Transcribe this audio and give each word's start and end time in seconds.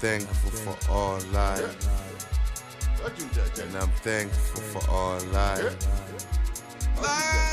thankful 0.00 0.50
for 0.50 0.90
all 0.90 1.20
life. 1.30 1.76
And 3.60 3.76
I'm 3.76 3.90
thankful 4.00 4.62
for 4.62 4.90
all 4.90 5.20
life. 5.26 5.76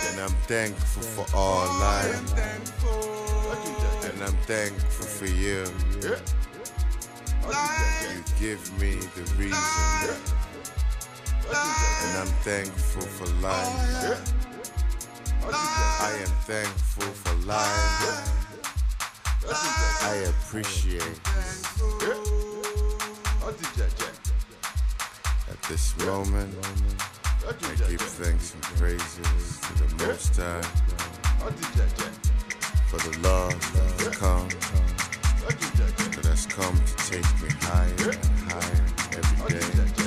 And 0.10 0.22
I'm 0.22 0.38
thankful 0.48 1.04
for 1.04 1.36
all 1.36 1.68
life. 1.80 2.16
And 4.06 4.24
I'm 4.24 4.38
thankful 4.48 5.06
for 5.06 5.26
you. 5.26 5.66
You 8.08 8.24
give 8.40 8.64
me 8.80 8.96
the 9.16 9.24
reason. 9.36 10.16
And 11.52 12.18
I'm 12.18 12.34
thankful 12.48 13.02
for 13.02 13.28
life. 13.42 14.24
I 15.44 16.14
am 16.22 16.34
thankful 16.46 17.12
for 17.12 17.36
life. 17.46 18.47
I 19.50 20.26
appreciate 20.28 21.02
at 25.50 25.62
this 25.70 25.98
moment. 26.00 26.54
I 27.48 27.54
give 27.90 28.02
thanks 28.02 28.54
and 28.54 28.64
praises 28.64 29.60
to 29.62 29.74
the 29.84 30.06
Most 30.06 30.36
High 30.36 30.62
for 32.88 32.98
the 32.98 33.18
love 33.20 33.54
that 33.74 34.02
has 34.02 34.18
come, 34.18 34.50
that 36.16 36.26
has 36.26 36.46
come 36.48 36.78
to 36.84 36.96
take 37.10 37.42
me 37.42 37.50
higher 37.62 38.12
and 38.12 38.52
higher 38.52 38.86
every 39.18 39.60
day. 39.60 40.07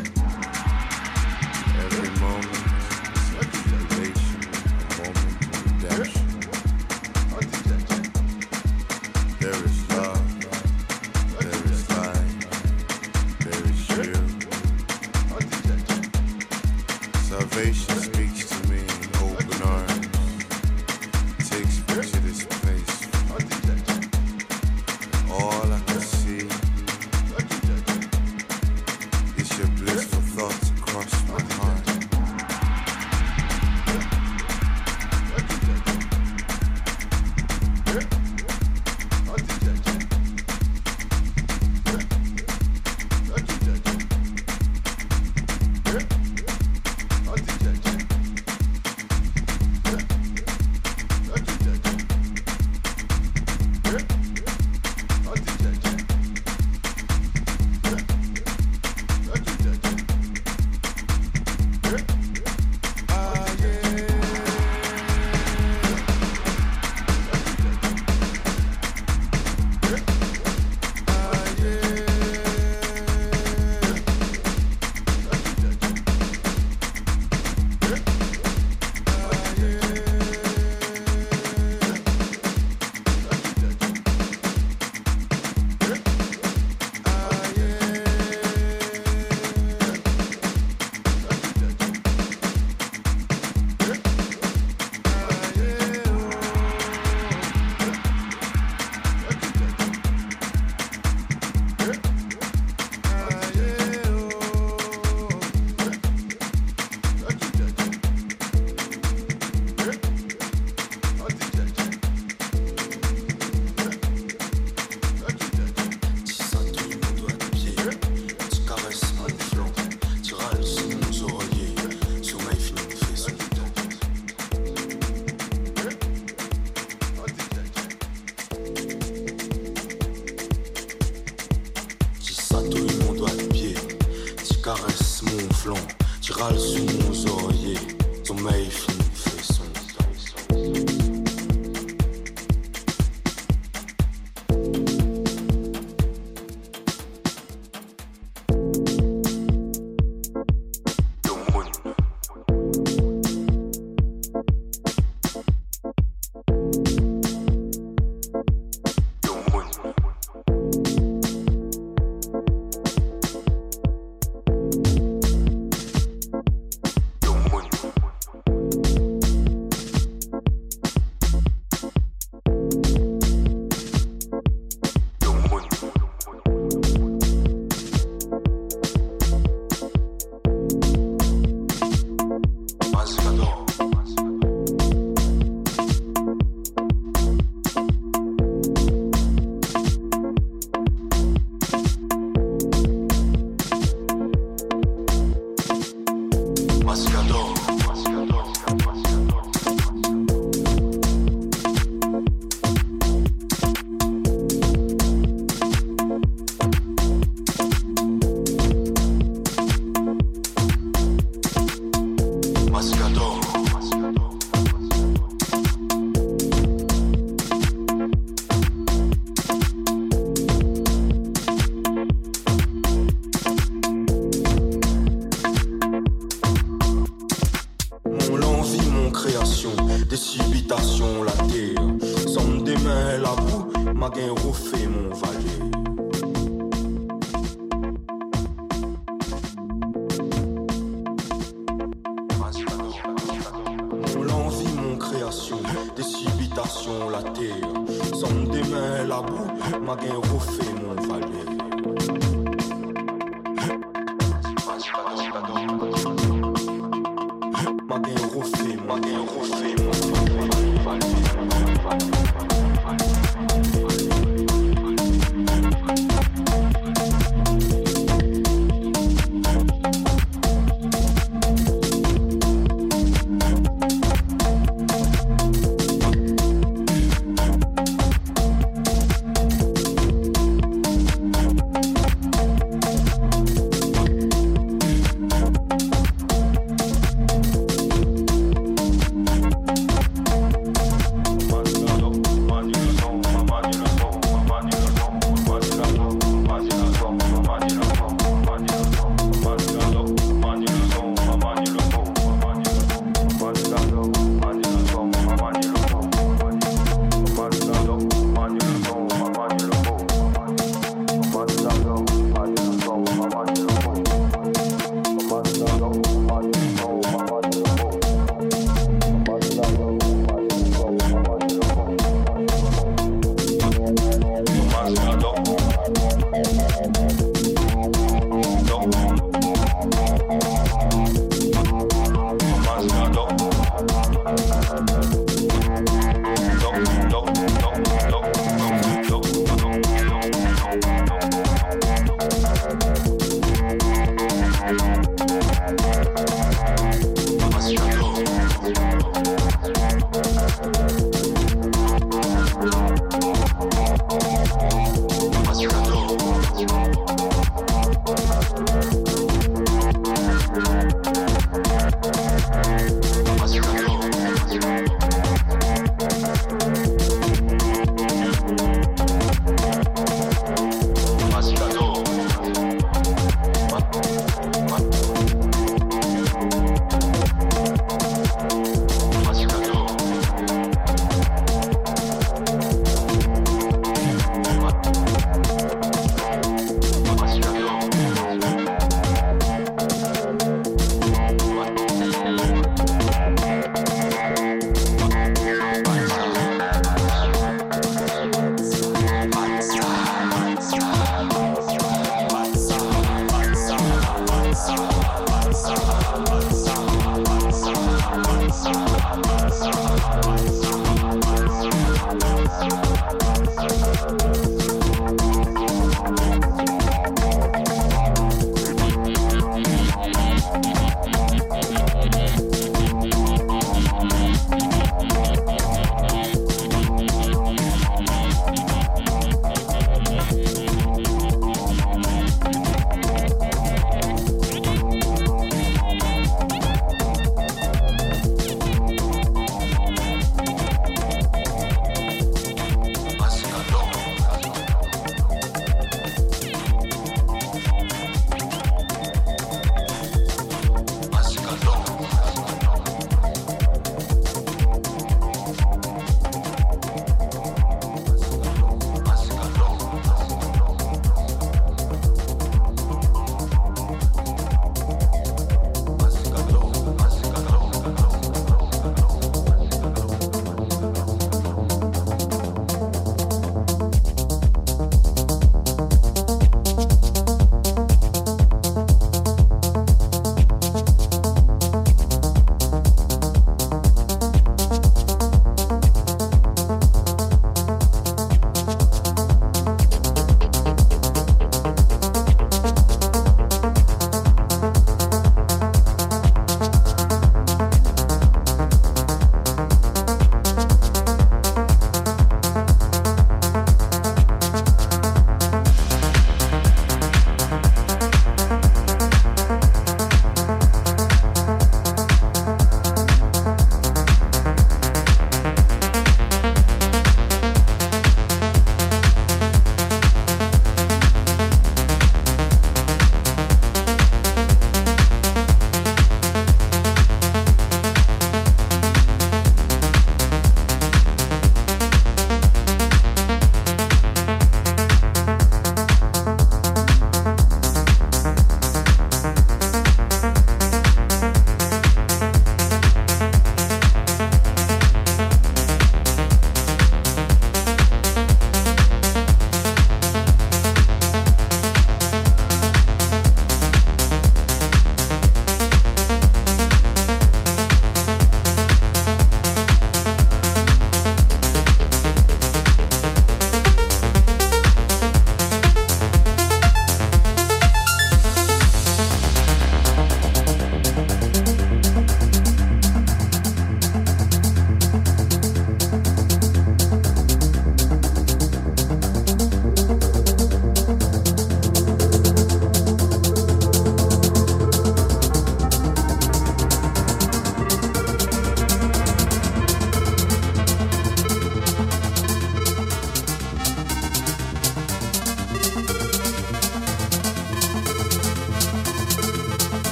Refait, 259.21 259.75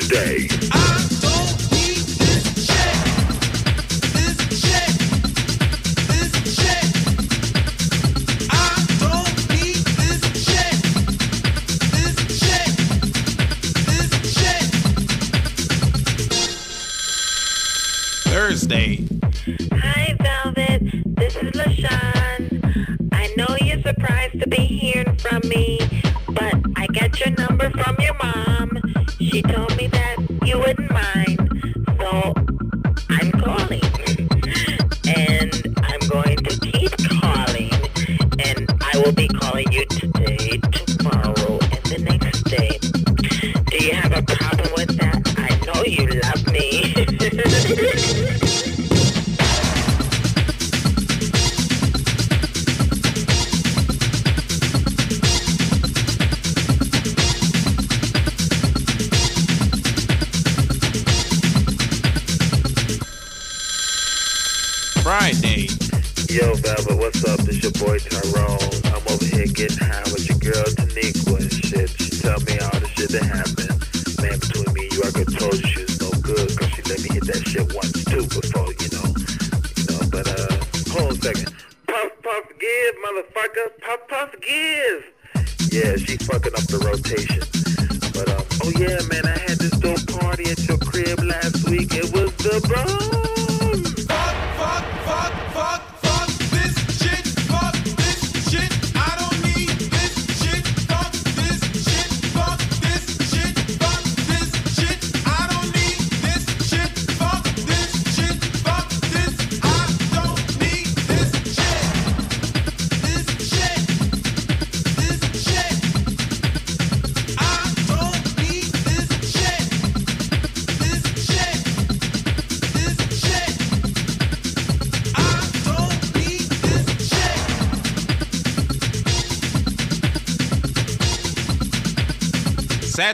today. 0.00 0.48
Thursday. 18.24 19.06
Hi, 19.72 20.16
Velvet. 20.20 20.82
This 21.16 21.36
is 21.36 21.50
LaShawn. 21.52 23.08
I 23.12 23.32
know 23.36 23.56
you're 23.60 23.80
surprised 23.80 24.40
to 24.40 24.48
be 24.48 24.56
hearing 24.56 25.16
from 25.16 25.40
me, 25.48 25.80
but 26.28 26.54
I 26.76 26.86
got 26.88 27.18
your 27.20 27.30
number 27.30 27.70
from 27.70 27.96
your 28.00 28.03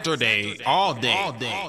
Saturday, 0.04 0.56
all 0.64 0.94
day. 0.94 1.12
All 1.12 1.32
day. 1.32 1.60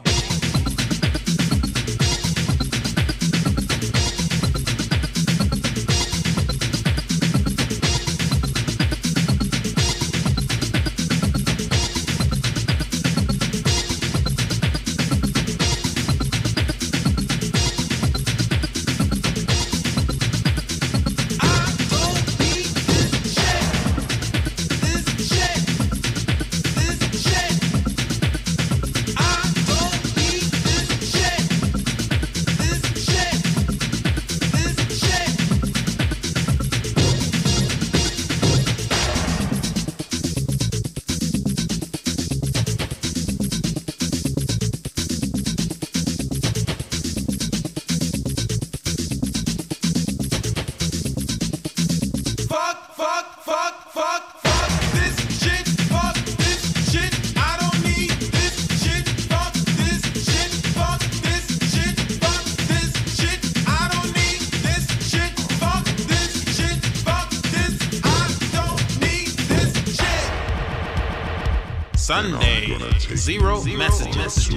Sunday. 72.11 72.77
Zero, 73.15 73.61
zero 73.61 73.77
messages. 73.77 74.49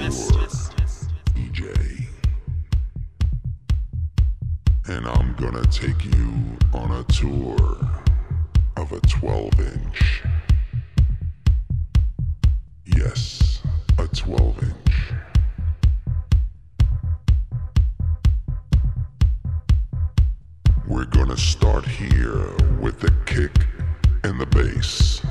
EJ. 1.35 2.05
And 4.89 5.07
I'm 5.07 5.33
gonna 5.35 5.63
take 5.67 6.03
you 6.03 6.33
on 6.73 6.91
a 6.91 7.03
tour 7.03 7.77
of 8.75 8.91
a 8.91 8.99
12 9.07 9.57
inch. 9.61 10.23
Yes, 12.87 13.61
a 13.99 14.07
12 14.09 14.61
inch. 14.61 15.13
We're 20.85 21.05
gonna 21.05 21.37
start 21.37 21.85
here 21.85 22.53
with 22.81 22.99
the 22.99 23.13
kick 23.25 23.65
and 24.25 24.41
the 24.41 24.45
bass 24.45 25.24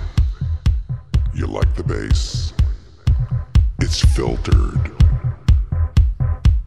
database. 1.87 2.53
It's 3.81 4.01
filtered. 4.15 4.91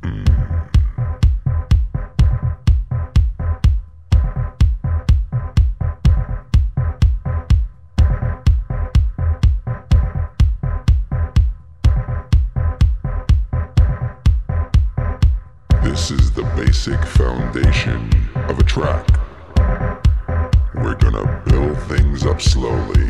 Mm. 0.03 0.69
This 15.83 16.11
is 16.11 16.31
the 16.31 16.43
basic 16.55 17.03
foundation 17.05 18.09
of 18.49 18.59
a 18.59 18.63
track. 18.63 19.07
We're 20.75 20.95
gonna 20.95 21.41
build 21.47 21.77
things 21.83 22.25
up 22.25 22.41
slowly. 22.41 23.06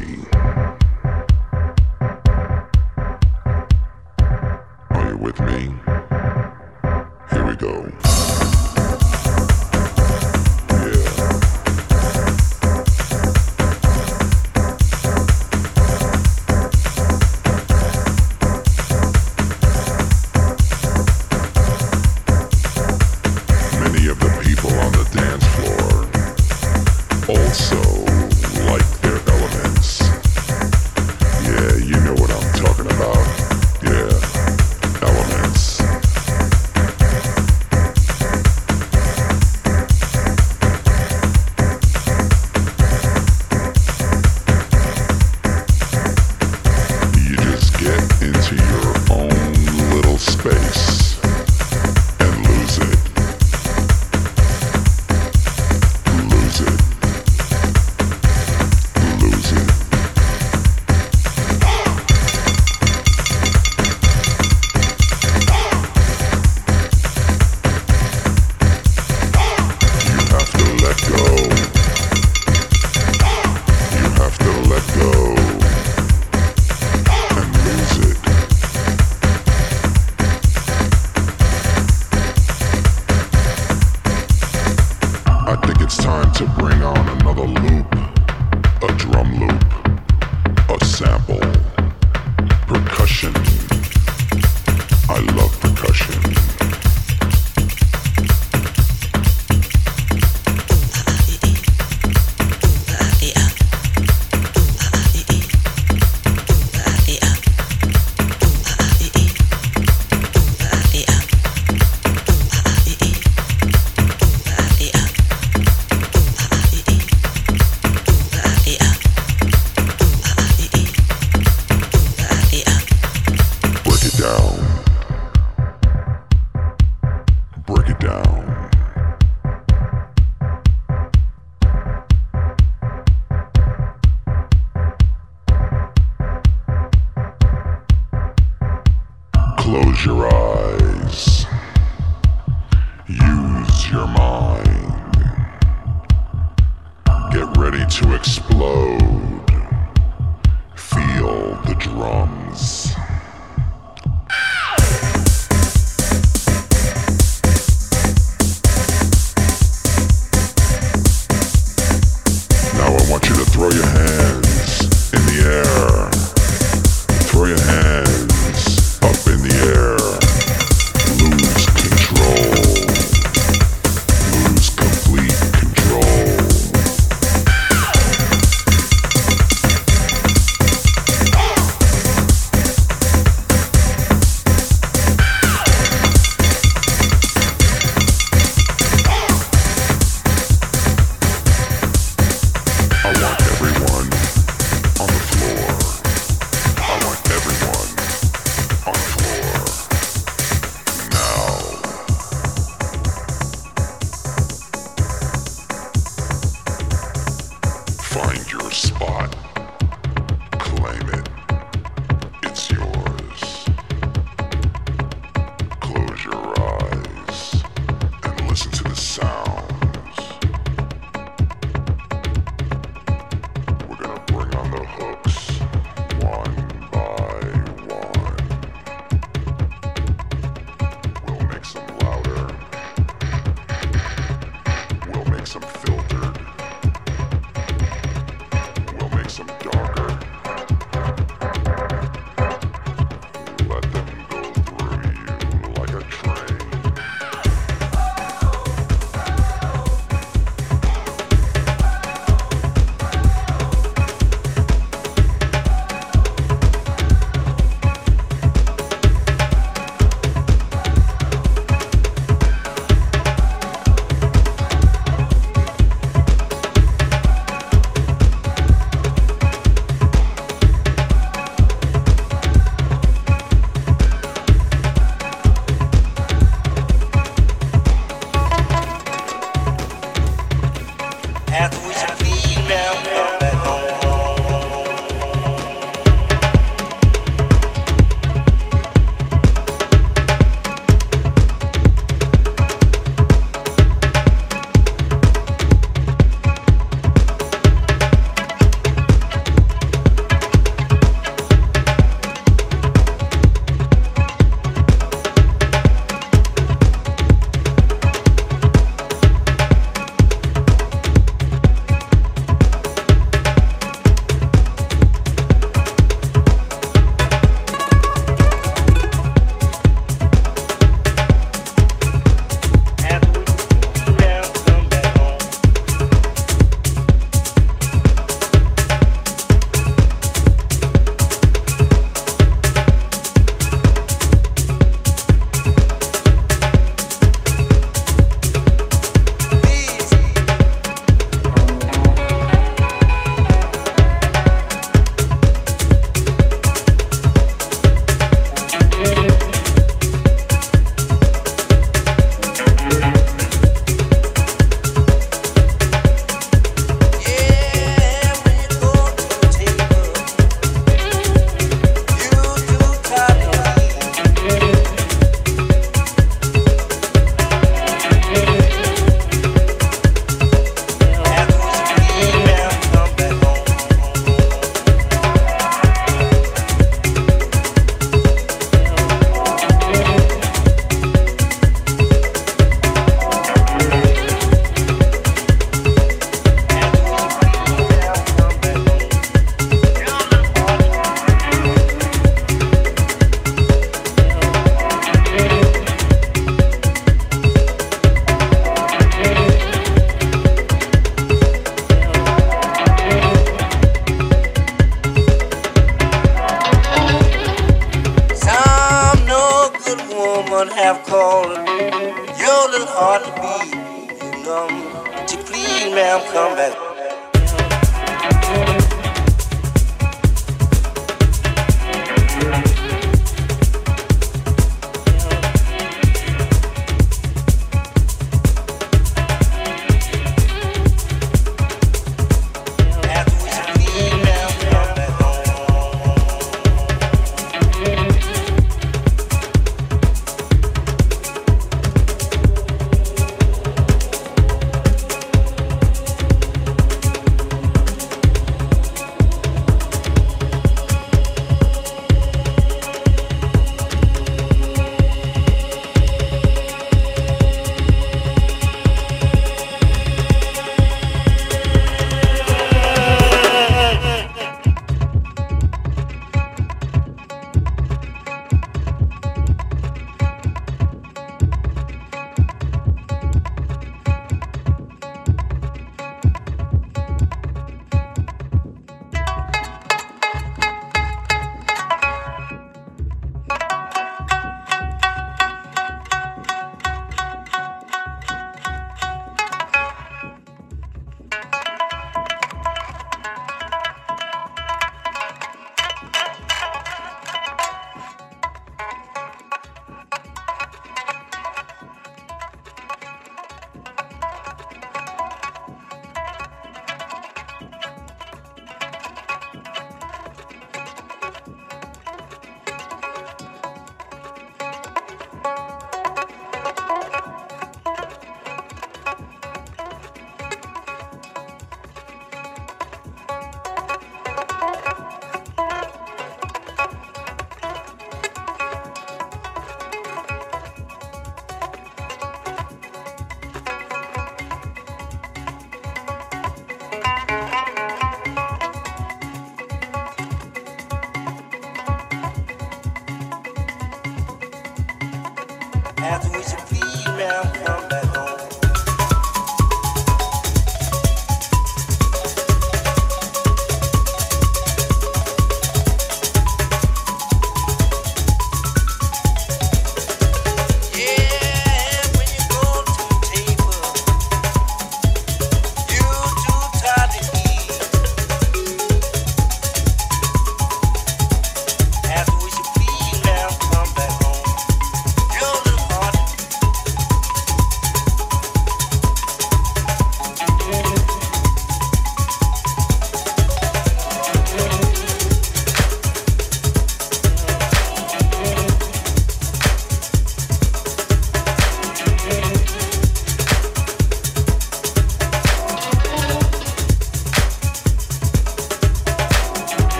Come 416.33 416.55
back? 416.55 416.86